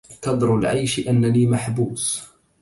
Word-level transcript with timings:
كدر 0.21 0.55
العيش 0.55 1.07
أنني 1.07 1.47
محبوس 1.47 2.23